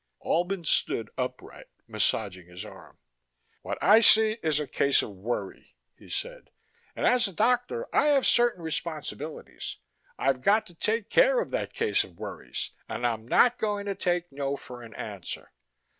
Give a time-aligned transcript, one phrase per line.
[0.25, 2.97] Albin stood upright, massaging his arm.
[3.61, 6.49] "What I see is a case of worry," he said,
[6.95, 9.77] "and as a doctor I have certain responsibilities.
[10.17, 13.93] I've got to take care of that case of worries, and I'm not going to
[13.93, 15.51] take no for an answer."